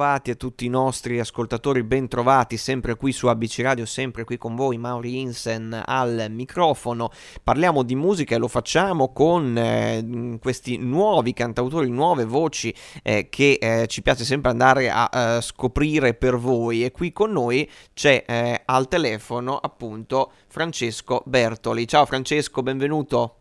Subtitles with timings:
[0.00, 4.56] Bentrovati a tutti i nostri ascoltatori, bentrovati sempre qui su ABC Radio, sempre qui con
[4.56, 7.10] voi, Mauri Insen al microfono.
[7.44, 13.58] Parliamo di musica e lo facciamo con eh, questi nuovi cantautori, nuove voci eh, che
[13.60, 16.82] eh, ci piace sempre andare a eh, scoprire per voi.
[16.82, 21.86] E qui con noi c'è eh, al telefono appunto Francesco Bertoli.
[21.86, 23.39] Ciao Francesco, benvenuto.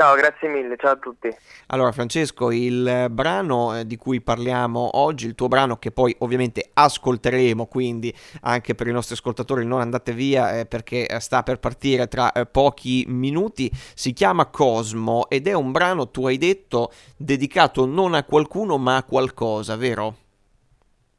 [0.00, 1.28] Ciao, grazie mille, ciao a tutti.
[1.66, 6.70] Allora, Francesco, il brano eh, di cui parliamo oggi, il tuo brano che poi ovviamente
[6.72, 8.10] ascolteremo, quindi
[8.44, 12.32] anche per i nostri ascoltatori non andate via eh, perché eh, sta per partire tra
[12.32, 18.14] eh, pochi minuti, si chiama Cosmo ed è un brano, tu hai detto, dedicato non
[18.14, 20.14] a qualcuno ma a qualcosa, vero?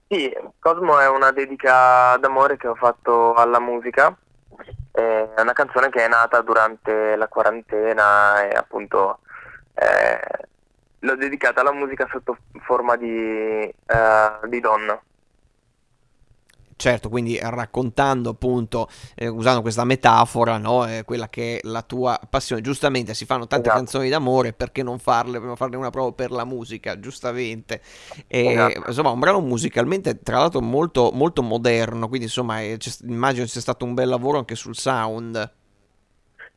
[0.07, 4.17] Sì, Cosmo è una dedica d'amore che ho fatto alla musica
[4.91, 9.19] è una canzone che è nata durante la quarantena e appunto
[9.75, 10.47] eh,
[10.99, 15.01] l'ho dedicata alla musica sotto forma di, eh, di donna.
[16.81, 20.87] Certo, quindi raccontando appunto, eh, usando questa metafora, no?
[20.87, 22.63] eh, quella che è la tua passione.
[22.63, 23.83] Giustamente si fanno tante esatto.
[23.83, 27.81] canzoni d'amore, perché non farle, non farne una proprio per la musica, giustamente.
[28.25, 28.83] E, esatto.
[28.87, 33.85] Insomma, un brano musicalmente, tra l'altro, molto, molto moderno, quindi insomma, è, immagino sia stato
[33.85, 35.53] un bel lavoro anche sul sound.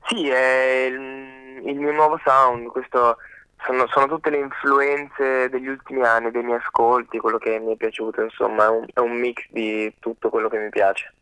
[0.06, 3.18] Sì, è il, il mio nuovo sound, questo
[3.62, 7.76] sono, sono, tutte le influenze degli ultimi anni, dei miei ascolti, quello che mi è
[7.76, 11.12] piaciuto, insomma, è un, è un mix di tutto quello che mi piace.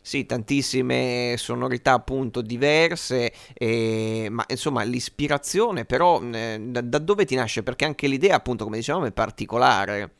[0.00, 7.34] Sì, tantissime sonorità appunto diverse, eh, ma insomma l'ispirazione però eh, da, da, dove ti
[7.34, 7.62] nasce?
[7.62, 10.10] Perché anche l'idea appunto come dicevamo è particolare.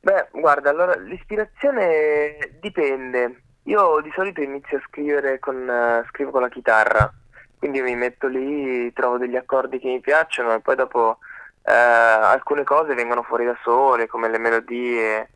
[0.00, 3.42] Beh, guarda, allora l'ispirazione dipende.
[3.64, 7.12] Io di solito inizio a scrivere con, uh, scrivo con la chitarra
[7.58, 11.18] quindi mi metto lì, trovo degli accordi che mi piacciono e poi dopo
[11.62, 15.30] eh, alcune cose vengono fuori da sole, come le melodie,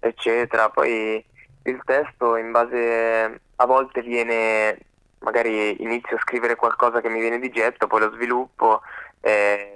[0.00, 0.70] eccetera.
[0.70, 1.24] Poi
[1.64, 4.78] il testo in base a volte viene,
[5.20, 8.80] magari inizio a scrivere qualcosa che mi viene di getto, poi lo sviluppo
[9.20, 9.72] e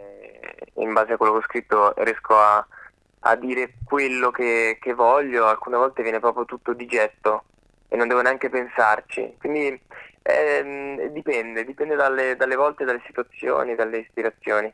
[0.75, 2.67] in base a quello che ho scritto riesco a,
[3.21, 7.44] a dire quello che, che voglio, alcune volte viene proprio tutto di getto
[7.90, 9.34] e non devo neanche pensarci.
[9.38, 9.78] Quindi
[10.22, 14.72] eh, dipende, dipende dalle, dalle volte, dalle situazioni, dalle ispirazioni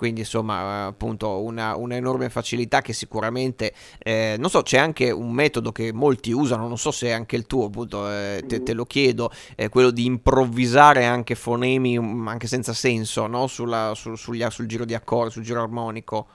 [0.00, 5.72] quindi insomma appunto una, un'enorme facilità che sicuramente eh, non so c'è anche un metodo
[5.72, 8.86] che molti usano non so se è anche il tuo appunto eh, te, te, lo
[8.86, 13.46] chiedo eh, quello di improvvisare anche fonemi mm, anche senza senso no?
[13.46, 16.28] Sulla, sul, sugli, sul giro di accordi sul giro armonico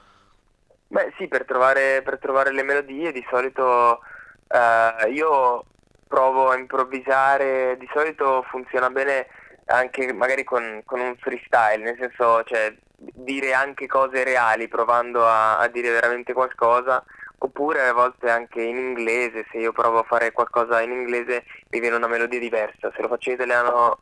[0.90, 4.00] beh sì per trovare, per trovare le melodie di solito
[4.48, 5.66] eh, io
[6.08, 9.28] provo a improvvisare, di solito funziona bene
[9.66, 15.58] anche magari con, con un freestyle, nel senso cioè, dire anche cose reali provando a,
[15.58, 17.04] a, dire veramente qualcosa,
[17.40, 21.80] oppure a volte anche in inglese, se io provo a fare qualcosa in inglese mi
[21.80, 23.98] viene una melodia diversa, se lo faccio in italiano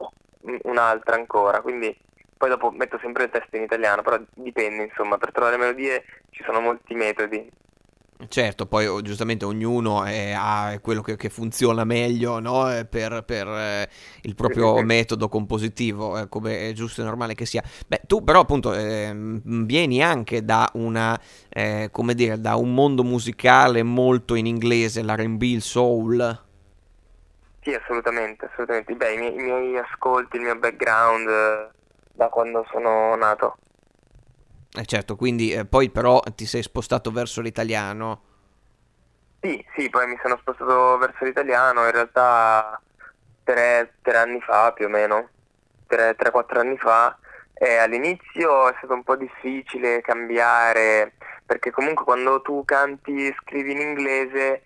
[0.64, 1.98] un'altra ancora, quindi
[2.38, 6.44] poi dopo metto sempre il testo in italiano, però dipende insomma, per trovare melodie ci
[6.44, 7.50] sono molti metodi.
[8.28, 12.72] Certo, poi oh, giustamente ognuno è, ha quello che, che, funziona meglio no?
[12.72, 13.90] Eh, per, per eh,
[14.22, 17.64] il proprio metodo compositivo, eh, come è giusto e normale che sia.
[17.88, 19.12] Beh, tu però appunto eh,
[19.44, 21.20] vieni anche da una,
[21.50, 26.42] eh, come dire, da un mondo musicale molto in inglese, l'R&B, il soul.
[27.62, 28.94] Sì, assolutamente, assolutamente.
[28.94, 31.70] Beh, i miei, i miei ascolti, il mio background eh,
[32.14, 33.58] da quando sono nato.
[34.76, 38.22] Eh certo, quindi eh, poi però ti sei spostato verso l'italiano.
[39.40, 42.82] Sì, sì, poi mi sono spostato verso l'italiano, in realtà
[43.44, 45.30] tre, tre anni fa più o meno,
[45.88, 47.18] 3-4 anni fa,
[47.54, 51.14] e all'inizio è stato un po' difficile cambiare,
[51.46, 54.64] perché comunque quando tu canti e scrivi in inglese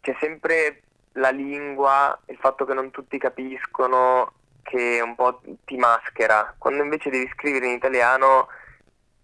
[0.00, 0.82] c'è sempre
[1.12, 4.32] la lingua, il fatto che non tutti capiscono,
[4.62, 6.54] che un po' ti maschera.
[6.58, 8.48] Quando invece devi scrivere in italiano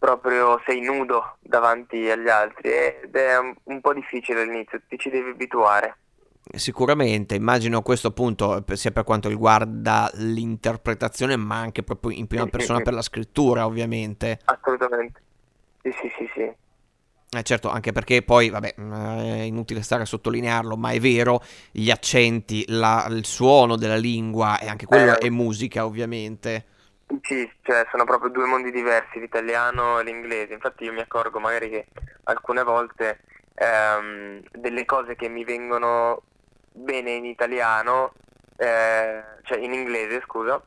[0.03, 5.31] proprio sei nudo davanti agli altri ed è un, po' difficile all'inizio, ti ci devi
[5.31, 5.97] abituare.
[6.57, 12.51] Sicuramente, immagino questo appunto sia per quanto riguarda l'interpretazione, ma anche proprio in prima sì,
[12.51, 14.41] persona sì, per la scrittura, ovviamente.
[14.47, 15.21] Assolutamente.
[15.83, 16.53] Sì, sì, sì, sì.
[17.35, 21.41] Eh certo, anche perché poi, vabbè, mm, è inutile stare a sottolinearlo, ma è vero,
[21.71, 26.67] gli accenti, la, il suono della lingua e anche quello eh, è musica, ovviamente.
[27.21, 30.55] Sì, cioè sono proprio due mondi diversi, l'italiano e l'inglese.
[30.55, 31.87] Infatti io mi accorgo magari che
[32.25, 33.21] alcune volte
[33.55, 36.23] ehm, delle cose che mi vengono
[36.73, 38.15] bene in italiano,
[38.57, 40.63] eh, cioè in inglese, scusa,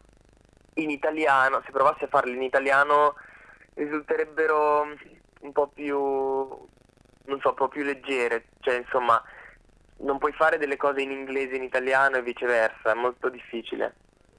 [0.75, 3.15] in italiano, se provassi a farle in italiano
[3.74, 4.81] risulterebbero
[5.41, 9.21] un po' più non so, un po' più leggere, cioè insomma
[9.98, 13.95] non puoi fare delle cose in inglese e in italiano e viceversa, è molto difficile.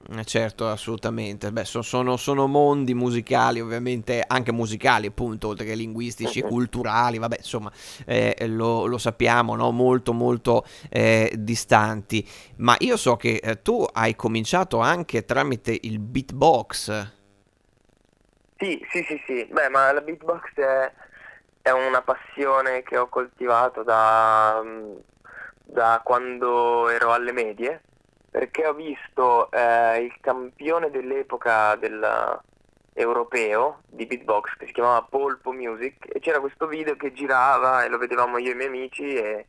[0.09, 1.51] Eh, certo, assolutamente.
[1.51, 7.37] Beh, so, sono, sono, mondi musicali, ovviamente anche musicali, appunto, oltre che linguistici, culturali, vabbè,
[7.37, 7.71] insomma,
[8.05, 9.71] eh, lo, lo, sappiamo, no?
[9.71, 12.25] molto, molto eh, distanti.
[12.57, 17.15] Ma io so che eh, tu hai cominciato anche tramite il beatbox.
[18.57, 19.45] Sì, sì, sì, sì.
[19.51, 20.91] Beh, ma la beatbox è,
[21.61, 24.63] è una passione che ho coltivato da,
[25.63, 27.81] da quando ero alle medie
[28.29, 32.41] perché ho visto eh, il campione dell'epoca del
[32.93, 37.89] europeo di beatbox che si chiamava Polpo Music e c'era questo video che girava e
[37.89, 39.45] lo vedevamo io e i miei amici e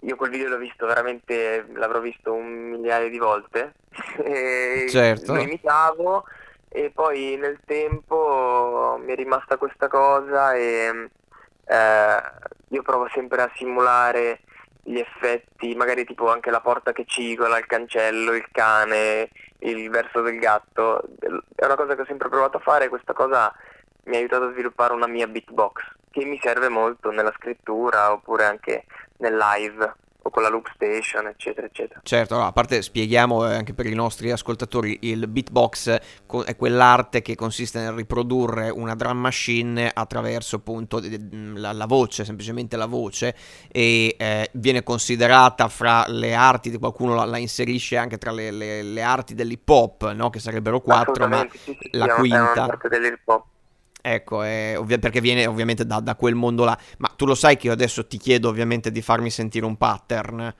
[0.00, 3.74] io quel video l'ho visto veramente, l'avrò visto un migliaio di volte
[4.24, 5.34] e certo.
[5.34, 6.24] lo imitavo
[6.68, 11.10] e poi nel tempo mi è rimasta questa cosa e
[11.66, 12.22] eh,
[12.68, 14.40] io provo sempre a simulare
[14.82, 19.30] gli effetti, magari tipo anche la porta che cigola, il cancello, il cane,
[19.60, 21.02] il verso del gatto,
[21.54, 23.52] è una cosa che ho sempre provato a fare e questa cosa
[24.04, 25.80] mi ha aiutato a sviluppare una mia beatbox
[26.10, 28.84] che mi serve molto nella scrittura oppure anche
[29.18, 32.00] nel live o con la loop station, eccetera, eccetera.
[32.02, 36.00] Certo, no, a parte spieghiamo eh, anche per i nostri ascoltatori, il beatbox
[36.44, 41.00] è quell'arte che consiste nel riprodurre una drum machine attraverso appunto
[41.54, 43.34] la, la voce, semplicemente la voce,
[43.70, 48.82] e eh, viene considerata fra le arti, qualcuno la, la inserisce anche tra le, le,
[48.82, 50.30] le arti dell'hip hop, no?
[50.30, 52.36] che sarebbero quattro, ma sì, sì, la quinta...
[52.36, 53.46] È una parte dell'hip hop
[54.04, 56.76] Ecco, è ovvia- perché viene ovviamente da, da, quel mondo là.
[56.98, 60.52] Ma tu lo sai che io adesso ti chiedo ovviamente di farmi sentire un pattern.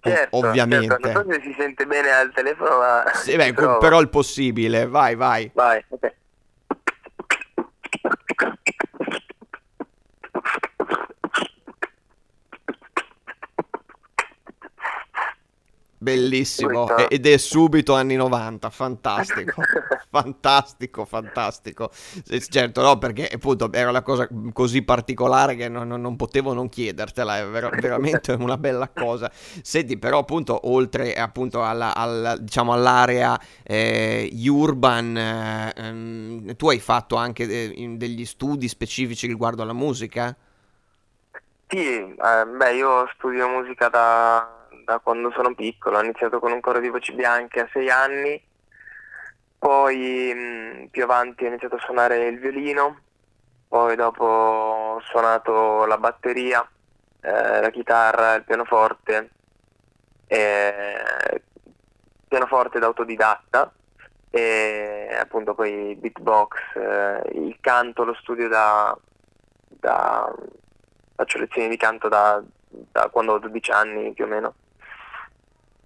[0.00, 0.98] Certo, ovviamente.
[1.00, 1.22] Certo.
[1.22, 3.04] Non so se si sente bene al telefono, ma...
[3.14, 4.86] Sì, beh, però il possibile.
[4.86, 5.50] Vai, vai.
[5.54, 6.14] Vai, ok.
[16.04, 19.62] Bellissimo, ed è subito anni 90, fantastico,
[20.10, 21.90] fantastico, fantastico.
[22.50, 27.38] Certo, no, perché appunto era la cosa così particolare che non, non potevo non chiedertela,
[27.38, 29.30] è ver- veramente una bella cosa.
[29.32, 37.16] Senti, però appunto oltre appunto alla, alla, diciamo, all'area eh, urban, eh, tu hai fatto
[37.16, 40.36] anche de- degli studi specifici riguardo alla musica?
[41.66, 44.53] Sì, eh, beh, io studio musica da
[44.84, 48.40] da quando sono piccolo, ho iniziato con un coro di voci bianche a sei anni,
[49.58, 53.00] poi mh, più avanti ho iniziato a suonare il violino,
[53.66, 56.66] poi dopo ho suonato la batteria,
[57.20, 59.30] eh, la chitarra, il pianoforte,
[60.26, 61.42] eh,
[62.28, 63.72] pianoforte da autodidatta.
[64.30, 68.96] E appunto poi beatbox, eh, il canto lo studio da,
[69.68, 70.34] da,
[71.14, 74.54] faccio lezioni di canto da, da quando ho 12 anni più o meno.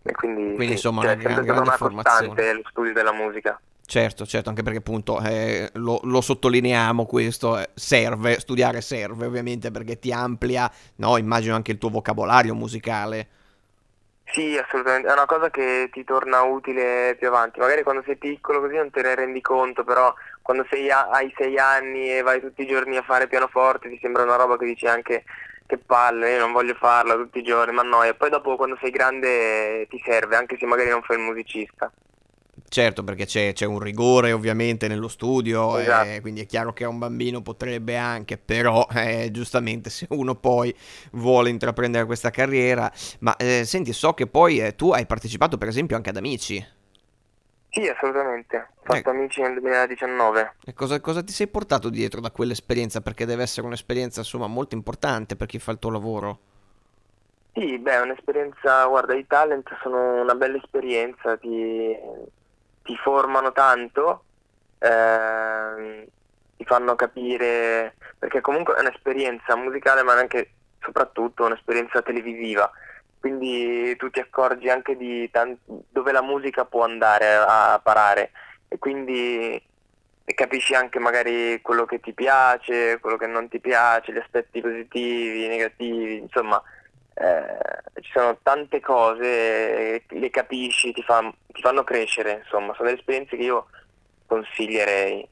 [0.03, 2.53] E quindi, quindi sì, insomma cioè, una, gran, grande una formazione.
[2.53, 3.61] lo studio della musica.
[3.89, 9.71] Certo, certo, anche perché appunto eh, lo, lo, sottolineiamo questo, eh, serve, studiare serve ovviamente
[9.71, 13.29] perché ti amplia, no, immagino anche il tuo vocabolario musicale.
[14.31, 18.61] Sì, assolutamente, è una cosa che ti torna utile più avanti, magari quando sei piccolo
[18.61, 22.41] così non te ne rendi conto, però quando sei a, hai sei anni e vai
[22.41, 25.25] tutti i giorni a fare pianoforte ti sembra una roba che dici anche
[25.69, 28.79] che palle, io non voglio farla tutti i giorni, ma no, e poi dopo quando
[28.81, 31.93] sei grande ti serve, anche se magari non fai il musicista.
[32.71, 36.09] Certo, perché c'è, c'è, un rigore ovviamente nello studio, esatto.
[36.09, 40.35] eh, quindi è chiaro che a un bambino potrebbe anche, però eh, giustamente se uno
[40.35, 40.75] poi
[41.13, 45.69] vuole intraprendere questa carriera, ma eh, senti, so che poi eh, tu hai partecipato per
[45.69, 46.67] esempio anche ad Amici.
[47.79, 48.57] Sì, assolutamente.
[48.57, 49.11] Ho fatto ecco.
[49.11, 50.55] amici nel 2019.
[50.65, 53.01] E cosa, cosa, ti sei portato dietro da quell'esperienza?
[53.01, 56.39] Perché deve essere un'esperienza, insomma, molto importante per chi fa il tuo lavoro.
[57.53, 61.97] Sì, beh, un'esperienza, guarda, i talent sono una bella esperienza, ti,
[62.83, 64.25] ti formano tanto,
[64.79, 66.09] eh,
[66.57, 72.69] ti fanno capire, perché comunque è un'esperienza musicale, ma anche soprattutto un'esperienza televisiva
[73.21, 78.33] quindi tu ti accorgi anche di tant- dove la musica può andare a parare.
[78.69, 79.61] E quindi
[80.25, 85.49] capisci anche magari quello che ti piace, quello che non ti piace, gli aspetti positivi,
[85.49, 86.63] negativi, insomma
[87.21, 92.73] eh, ci sono tante cose, le capisci, ti, fa, ti fanno crescere, insomma.
[92.75, 93.67] Sono delle esperienze che io
[94.27, 95.29] consiglierei.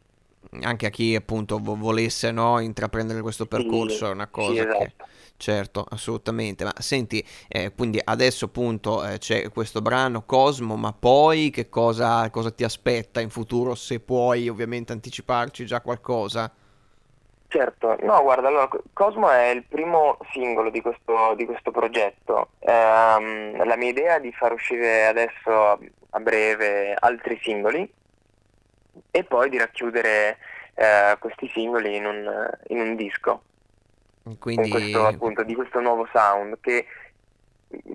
[0.63, 4.79] Anche a chi appunto volesse no, intraprendere questo percorso sì, è una cosa sì, esatto.
[4.79, 4.93] che
[5.37, 11.51] certo assolutamente ma senti eh, quindi adesso appunto eh, c'è questo brano Cosmo ma poi
[11.51, 16.51] che cosa, cosa, ti aspetta in futuro se puoi ovviamente anticiparci già qualcosa
[17.49, 22.49] Certo, no, guarda, allora, Cosmo è il primo singolo di questo, di questo progetto.
[22.59, 25.79] Ehm, la mia idea è di far uscire adesso
[26.11, 27.89] a, breve altri singoli
[29.11, 30.39] e poi di racchiudere
[30.75, 33.43] eh, questi singoli in un, in un disco.
[34.39, 34.71] Quindi...
[34.71, 36.87] Questo, appunto, di questo nuovo sound che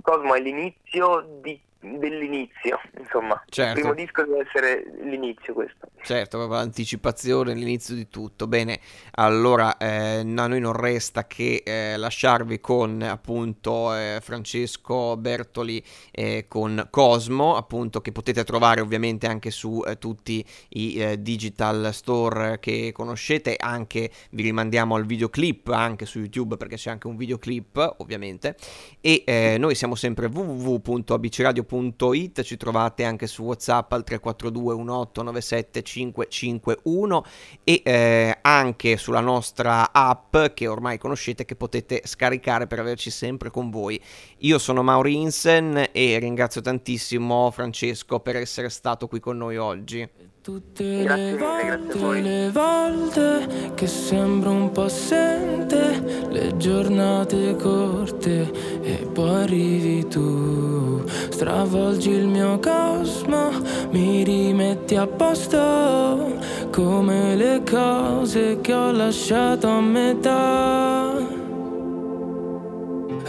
[0.02, 3.42] Cosmo è l'inizio di dell'inizio, insomma.
[3.50, 3.80] Certo.
[3.80, 5.90] Il primo disco deve essere l'inizio questo.
[6.04, 8.48] Certo, proprio l'anticipazione, l'inizio di tutto.
[8.48, 8.80] Bene,
[9.16, 16.46] allora eh, a noi non resta che eh, lasciarvi con appunto eh, Francesco Bertoli eh,
[16.48, 22.60] con Cosmo, appunto che potete trovare ovviamente anche su eh, tutti i eh, digital store
[22.60, 27.96] che conoscete, anche vi rimandiamo al videoclip anche su YouTube perché c'è anche un videoclip
[27.98, 28.56] ovviamente
[29.00, 37.26] e noi siamo sempre www.abcradio.com www.it, ci trovate anche su WhatsApp al 342 1897 551
[37.64, 43.50] e eh, anche sulla nostra app che ormai conoscete che potete scaricare per averci sempre
[43.50, 44.00] con voi.
[44.40, 50.08] Io sono Mauri Insen e ringrazio tantissimo Francesco per essere stato qui con noi oggi.
[50.44, 59.44] Tutte le volte, le volte che sembro un po' assente, le giornate corte e poi
[59.44, 63.52] arrivi tu, stravolgi il mio cosmo,
[63.92, 66.40] mi rimetti a posto,
[66.72, 71.14] come le cose che ho lasciato a metà.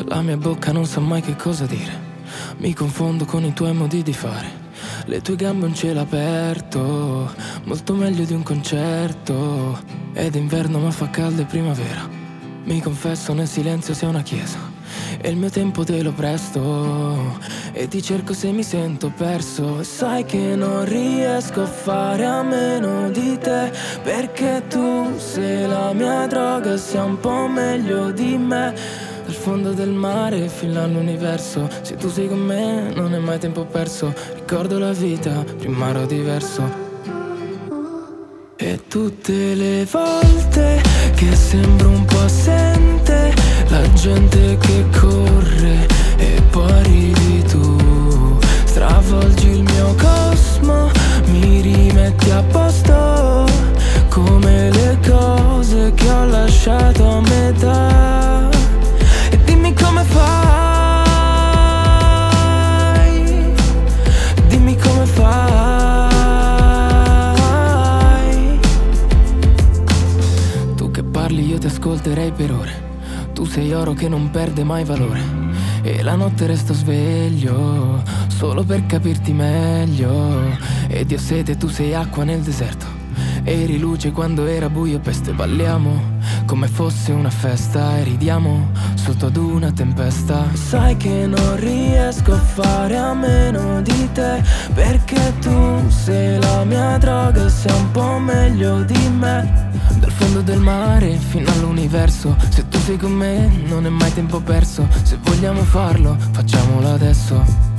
[0.07, 1.93] La mia bocca non sa mai che cosa dire,
[2.57, 4.62] mi confondo con i tuoi modi di fare.
[5.07, 7.33] Le tue gambe un cielo aperto,
[7.65, 9.79] molto meglio di un concerto.
[10.13, 12.09] Ed inverno ma fa caldo e primavera.
[12.65, 14.73] Mi confesso nel silenzio sei una chiesa.
[15.21, 17.39] E il mio tempo te lo presto
[17.73, 23.11] E ti cerco se mi sento perso sai che non riesco a fare a meno
[23.11, 23.71] di te
[24.03, 28.75] Perché tu sei la mia droga Sei un po' meglio di me
[29.43, 31.69] fondo del mare fino all'universo.
[31.83, 34.15] Se tu sei con me non è mai tempo perso.
[34.35, 36.63] Ricordo la vita, prima ero diverso.
[38.55, 40.81] E tutte le volte
[41.17, 43.35] che sembro un po' assente
[43.69, 48.39] La gente che corre e poi arrivi tu.
[48.65, 50.89] Stravolgi il mio cosmo,
[51.33, 53.45] mi rimetti a posto
[54.09, 58.52] Come le cose che ho lasciato a metà
[59.75, 61.53] come fai?
[64.49, 66.11] Dimmi come fai?
[70.77, 72.91] Tu che parli io ti ascolterei per ore.
[73.33, 75.21] Tu sei oro che non perde mai valore.
[75.83, 80.59] E la notte resto sveglio solo per capirti meglio.
[80.89, 82.87] Ed io sete, tu sei acqua nel deserto.
[83.45, 86.12] Eri luce quando era buio, peste balliamo
[86.45, 90.47] come fosse una festa e ridiamo sotto ad una tempesta.
[90.55, 94.43] Sai che non riesco a fare a meno di te,
[94.75, 99.71] perché tu sei la mia droga, sei un po' meglio di me.
[99.99, 104.41] Dal fondo del mare fino all'universo, se tu sei con me non è mai tempo
[104.41, 107.71] perso, se vogliamo farlo facciamolo adesso.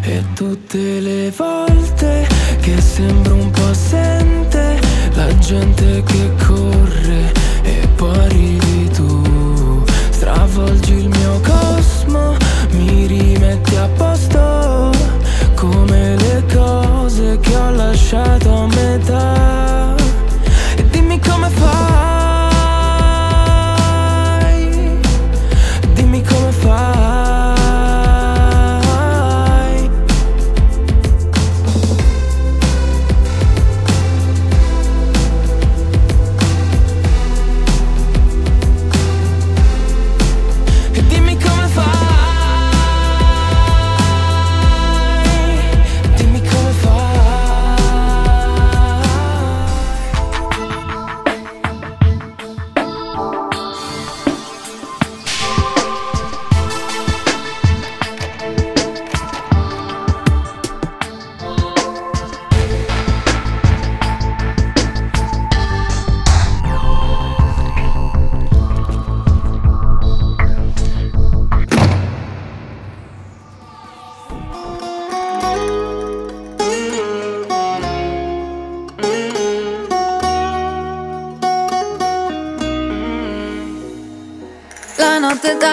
[0.00, 2.28] E tutte le volte
[2.60, 4.63] che sembro un po' assente
[5.14, 9.82] La gente che corre e poi arrivi tu.
[10.10, 12.36] Stravolgi il mio cosmo,
[12.70, 14.90] mi rimetti a posto
[15.54, 19.73] Come le cose che ho lasciato a metà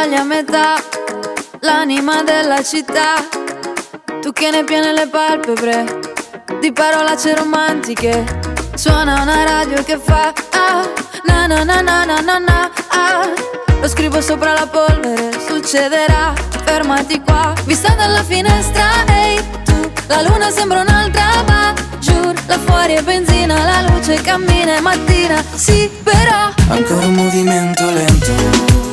[0.01, 0.83] taglia a metà
[1.59, 3.23] l'anima della città.
[4.19, 5.99] Tu che ne piene le palpebre
[6.59, 8.23] di parolacce romantiche.
[8.73, 10.89] Suona una radio che fa ah,
[11.27, 13.29] na na na na na na ah.
[13.79, 20.51] Lo scrivo sopra la polvere, succederà Fermati qua, vista dalla finestra Ehi tu, la luna
[20.51, 26.51] sembra un'altra ma Giù, là fuori è benzina La luce cammina e mattina Sì, però
[26.69, 28.90] Ancora un movimento lento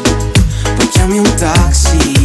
[1.08, 2.17] Poi chiami un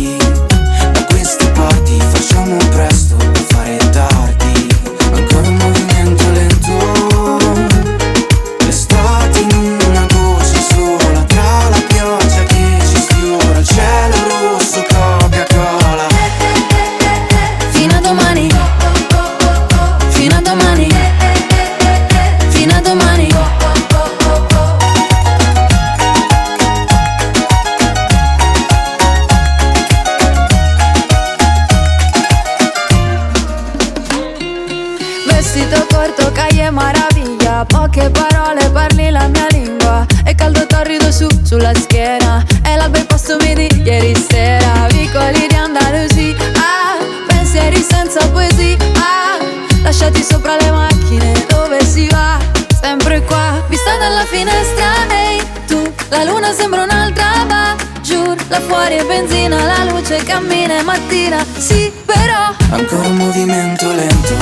[56.23, 57.75] La luna sembra un'altra va.
[58.01, 61.45] Giù Là fuori è benzina La luce cammina e mattina.
[61.57, 62.55] Sì però.
[62.69, 64.33] Ancora un movimento lento.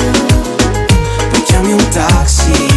[1.30, 2.71] Poi chiami un taxi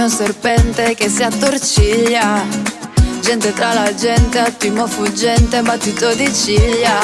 [0.00, 2.42] come un serpente che si attorciglia.
[3.20, 6.98] Gente tra la gente, attimo fuggente, battito di ciglia.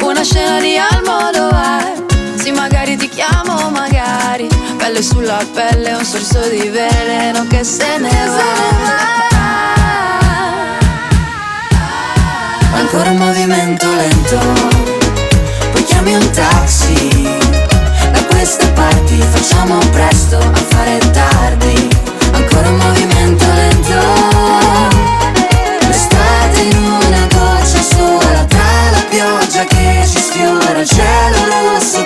[0.00, 2.04] Una scena di Almodovar
[2.36, 4.48] Sì, magari ti chiamo, magari.
[4.76, 8.72] Pelle sulla pelle, un sorso di veleno che se ne va.
[12.72, 14.38] Ancora un movimento lento
[15.72, 17.43] Poi chiami un taxi
[18.44, 21.88] queste parti Facciamo presto a fare tardi.
[22.32, 24.00] Ancora un movimento lento.
[25.86, 32.04] L'estate in una goccia sola Tra la pioggia che ci sfiora Il cielo rosso